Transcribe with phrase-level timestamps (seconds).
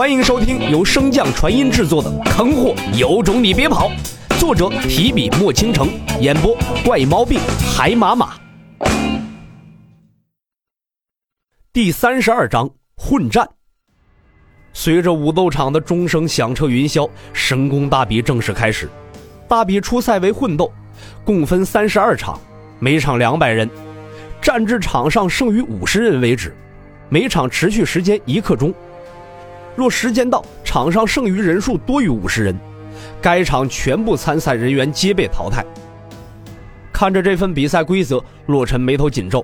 [0.00, 3.90] 欢迎收听由升降传音制作的《坑货有种你别跑》，
[4.40, 5.90] 作者提笔墨倾城，
[6.22, 7.38] 演播怪毛病
[7.76, 8.32] 海马马。
[11.70, 13.46] 第三十二章混战。
[14.72, 18.88] 随着武斗场的钟声响彻云霄，神功大比正式开始。
[19.46, 20.72] 大比初赛为混斗，
[21.26, 22.40] 共分三十二场，
[22.78, 23.68] 每场两百人，
[24.40, 26.56] 战至场上剩余五十人为止。
[27.10, 28.72] 每场持续时间一刻钟。
[29.80, 32.54] 若时间到，场上剩余人数多于五十人，
[33.18, 35.64] 该场全部参赛人员皆被淘汰。
[36.92, 39.42] 看着这份比赛规则，洛尘眉头紧皱。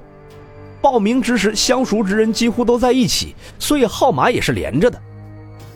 [0.82, 5.00] 报名之时，相熟之人几乎都在一起，所以号码也是连着的。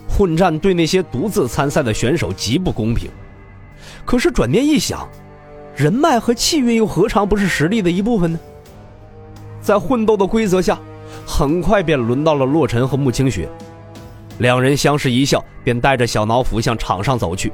[0.06, 3.10] 混战对那些独自参赛的选手极不公平。
[4.04, 5.08] 可是转念一想，
[5.74, 8.38] 人脉和气运又何尝不是实力的一部分呢？
[9.62, 10.78] 在混斗的规则下，
[11.26, 13.48] 很快便轮到了洛尘和穆清雪。
[14.40, 17.52] 两人相视一笑，便带着小脑斧向场上走去。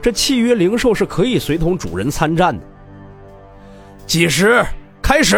[0.00, 2.64] 这契约灵兽是可以随同主人参战的。
[4.06, 4.64] 计时
[5.02, 5.36] 开始。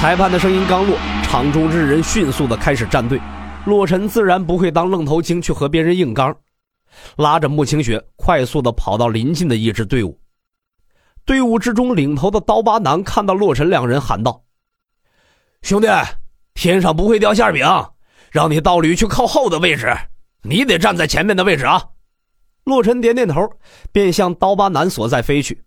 [0.00, 3.20] 裁判的声音刚落，场中之人迅速的开始站队。
[3.66, 6.34] 洛尘自然不会当愣头青去和别人硬刚，
[7.16, 10.18] 拉着穆清雪快速的跑到临近的一支队伍。
[11.26, 14.42] 队伍之中领头的刀疤男看到洛尘两人，喊道
[15.60, 15.86] ：“兄弟，
[16.54, 17.66] 天上不会掉馅饼，
[18.34, 19.96] 让你道侣去靠后的位置，
[20.42, 21.80] 你得站在前面的位置啊！”
[22.66, 23.48] 洛尘点点头，
[23.92, 25.62] 便向刀疤男所在飞去。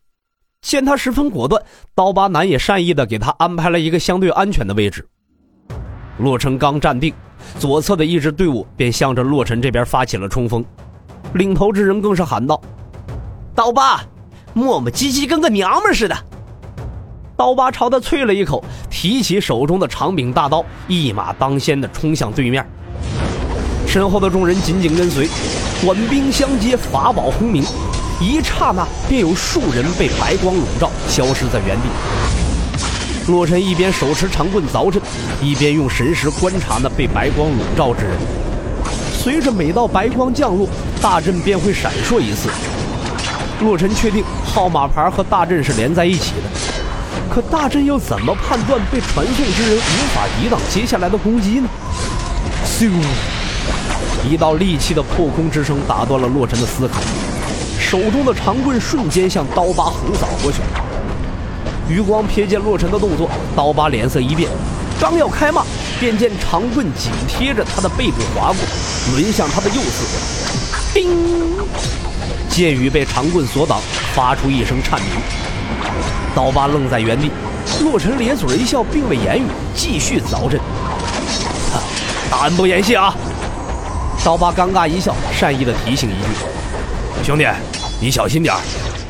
[0.62, 1.64] 见他十分果断，
[1.96, 5.08] 刀疤男也善意的给他安排了一个相对安全的位置。
[6.18, 7.14] 洛尘刚站定，
[7.58, 10.66] 左侧的一支队伍便向着洛尘这边发起了冲锋，
[11.36, 12.62] 领头之人更是喊道
[13.56, 14.04] ：“刀疤，
[14.54, 16.18] 磨磨唧唧跟个娘们似的。”
[17.38, 22.68] 刀疤朝他啐了一口，提起手中的长柄大刀，一马当先的冲向对面。
[23.86, 25.30] 身后的众人紧紧跟随，
[25.84, 27.64] 短兵相接，法宝轰鸣。
[28.20, 33.32] 一刹那，便有数人被白光笼罩，消失在原地。
[33.32, 35.00] 洛尘一边手持长棍凿阵，
[35.40, 38.18] 一边用神识观察那被白光笼罩之人。
[39.14, 40.68] 随着每道白光降落，
[41.00, 42.50] 大阵便会闪烁一次。
[43.62, 46.77] 洛尘确定号码牌和大阵是连在一起的，
[47.30, 51.68] 可大阵又怎么判断被传送之人无法抵挡接下来的攻击呢？
[52.66, 52.92] 咻！
[54.30, 57.00] 一道利器的破空之声打断了洛尘的思考。
[57.80, 60.60] 手中的长棍瞬间向刀疤横扫过去。
[61.90, 64.50] 余光瞥见洛尘的动作，刀疤脸色一变，
[65.00, 65.64] 刚要开骂，
[66.00, 68.58] 便见长棍紧贴着他的背部划过，
[69.16, 70.94] 抡向他的右侧。
[70.94, 71.10] 叮！
[72.50, 73.80] 剑雨被长棍所挡，
[74.14, 75.10] 发出一声颤鸣。
[76.36, 77.32] 刀疤愣在原地。
[77.82, 79.46] 洛尘咧嘴一笑，并未言语，
[79.76, 80.60] 继续凿阵。
[82.30, 83.16] 大恩不言谢啊！
[84.24, 86.30] 刀疤尴尬一笑，善意的提醒一句
[87.24, 87.46] ：“兄弟。”
[88.00, 88.54] 你小心点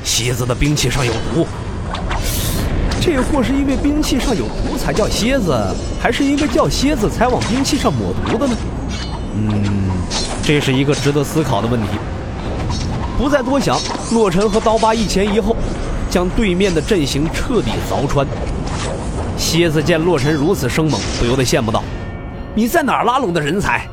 [0.02, 1.46] 蝎子的兵器上有毒。
[3.02, 8.56] 这货是因为兵器上有毒才叫蝎子，还是因为叫蝎子才往兵器上抹毒的呢？
[9.36, 9.92] 嗯，
[10.42, 11.88] 这是一个值得思考的问题。
[13.18, 13.78] 不再多想，
[14.14, 15.54] 洛尘和刀疤一前一后，
[16.10, 18.28] 将对面的阵型彻底凿穿。
[19.38, 21.84] 蝎子见洛尘如此生猛，不由得羡慕道
[22.56, 23.88] ：“你在哪儿拉拢的人才？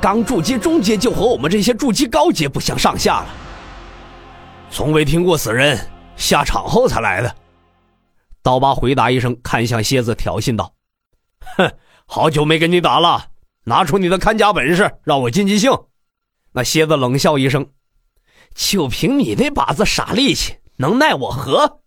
[0.00, 3.26] 刚筑基中阶就和我们这些筑基高阶不相上下了。”
[4.70, 5.78] 从未听过此人，
[6.16, 7.34] 下场后才来的。
[8.42, 10.72] 刀疤回答一声，看向蝎子，挑衅道
[11.56, 11.70] ：“哼，
[12.06, 13.26] 好久没跟你打了，
[13.64, 15.70] 拿出你的看家本事，让我尽尽兴。”
[16.52, 17.66] 那蝎子冷笑一声
[18.54, 21.80] ：“就凭你那把子傻力气，能奈我何？”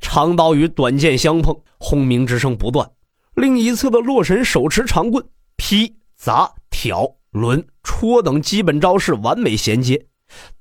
[0.00, 2.90] 长刀与短剑相碰，轰鸣之声不断。
[3.34, 5.26] 另一侧的洛神手持长棍，
[5.56, 10.06] 劈、砸、挑、抡、戳等基本招式完美衔接。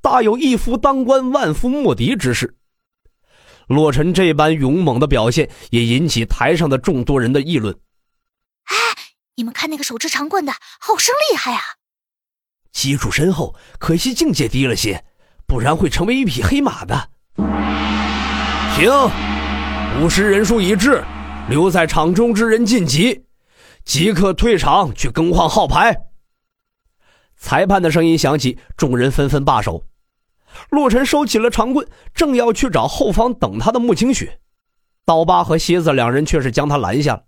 [0.02, 2.58] 大有一夫当关，万夫莫敌之势。
[3.68, 7.74] 洛尘这般勇猛的表现，也引起台上的众多人的议论。
[8.66, 8.75] 哎，
[9.35, 11.61] 你们看那个手持长棍的，好生厉害啊！
[12.72, 15.06] 基础深厚，可惜境界低了些，
[15.45, 17.09] 不然会成为一匹黑马的。
[18.75, 18.91] 停！
[20.01, 21.03] 五十人数已至，
[21.47, 23.23] 留在场中之人晋级，
[23.85, 25.95] 即刻退场去更换号牌。
[27.37, 29.84] 裁判的声音响起，众人纷纷罢手。
[30.69, 34.39] 洛尘收起了长棍，正要去找后方等他的穆清雪，
[35.05, 37.23] 刀疤和蝎子两人却是将他拦下了。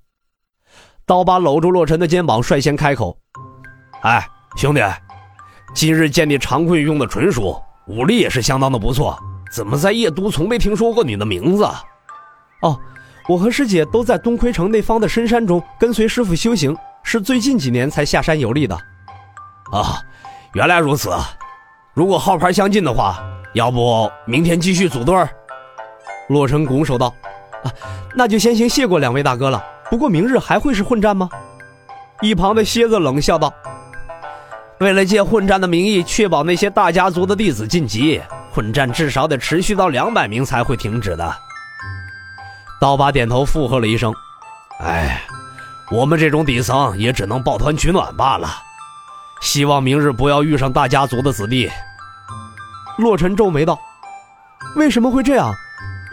[1.06, 3.20] 刀疤搂住洛尘的肩膀，率先开口
[4.02, 4.28] ：“哎，
[4.58, 4.82] 兄弟，
[5.76, 9.18] 今日见你长棍用的纯熟，武力也是相当的不错，
[9.52, 11.64] 怎么在夜都从没听说过你的名字
[12.62, 12.80] ？”“哦，
[13.28, 18.76] 我和师姐都在东魁城那方的深山中跟随师傅修行，是最近几年才下山游历的。”
[19.72, 20.02] 啊，
[20.54, 21.12] 原来如此。
[21.94, 23.24] 如果号牌相近的话，
[23.54, 25.16] 要不明天继续组队？
[26.30, 27.14] 洛尘拱手道
[27.64, 27.72] ：“啊，
[28.16, 29.64] 那就先行谢过两位大哥了。
[29.90, 31.30] 不过明日还会是混战吗？”
[32.22, 33.54] 一旁的蝎子冷笑道
[34.80, 41.36] ：“为了借混战的名义确保那些大家族的弟子晋级，混战至少得持续到两百名才会停止的。”
[42.80, 44.14] 刀疤点头附和了一声
[44.84, 45.22] ：“哎，
[45.90, 48.50] 我们这种底层也只能抱团取暖罢了。
[49.42, 51.72] 希望明日不要遇上大家族的子弟。”
[52.98, 53.80] 洛尘皱眉道
[54.76, 55.54] ：“为什么会这样？”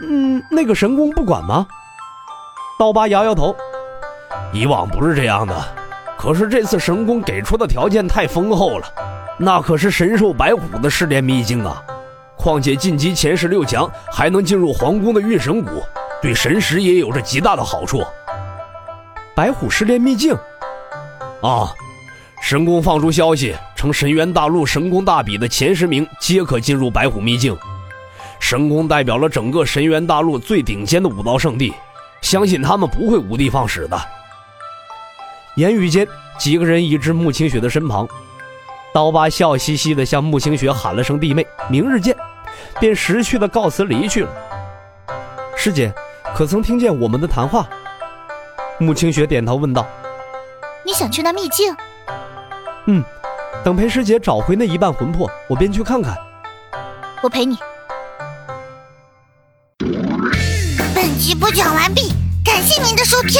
[0.01, 1.65] 嗯，那个神功不管吗？
[2.79, 3.55] 刀疤摇摇头，
[4.51, 5.63] 以往不是这样的，
[6.17, 8.87] 可是这次神功给出的条件太丰厚了，
[9.37, 11.83] 那可是神兽白虎的试炼秘境啊！
[12.37, 15.81] 况且晋级前十六强还能进入皇宫的运神谷，
[16.21, 18.03] 对神识也有着极大的好处。
[19.35, 20.33] 白虎试炼秘境，
[21.41, 21.71] 啊，
[22.41, 27.57] 神宫放出消息称，神元大陆神功大比的前十名皆可进入白虎秘境。
[28.39, 31.73] 神宫代表了整个神元大陆最顶尖的武道圣地，
[32.21, 33.97] 相信他们不会无的放矢的。
[35.55, 36.07] 言语间，
[36.39, 38.07] 几个人已至穆清雪的身旁，
[38.91, 42.15] 刀疤笑嘻嘻地向穆清雪喊了声“弟妹，明日见”，
[42.81, 44.29] 便识趣地告辞离去了。
[45.55, 45.93] 师姐，
[46.35, 47.69] 可曾听见我们的谈话？
[48.79, 49.85] 穆清雪点头问道
[50.83, 51.75] ：“你想去那秘境
[52.87, 53.03] ？”“嗯，
[53.63, 56.17] 等裴师姐找回那一半魂魄，我便去看看。
[57.21, 57.55] ”“我陪你。”
[60.95, 62.11] 本集播讲完毕，
[62.43, 63.39] 感谢您的收听。